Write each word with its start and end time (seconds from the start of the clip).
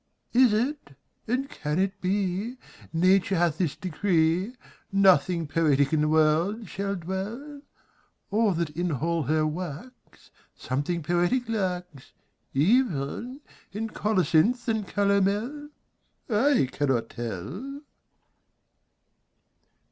Is 0.33 0.51
it, 0.51 0.95
and 1.27 1.47
can 1.47 1.77
it 1.77 2.01
be, 2.01 2.57
Nature 2.91 3.35
hath 3.35 3.59
this 3.59 3.75
decree, 3.75 4.55
Nothing 4.91 5.45
poetic 5.45 5.93
in 5.93 6.01
the 6.01 6.07
world 6.09 6.67
shall 6.67 6.95
dwell? 6.95 7.61
Or 8.31 8.55
that 8.55 8.71
in 8.71 8.91
all 8.93 9.21
her 9.21 9.45
works 9.45 10.31
Something 10.55 11.03
poetic 11.03 11.47
lurks, 11.47 12.13
Even 12.51 13.41
in 13.73 13.89
colocynth 13.89 14.67
and 14.67 14.87
calomel? 14.87 15.69
I 16.27 16.67
cannot 16.71 17.09
tell. 17.11 17.81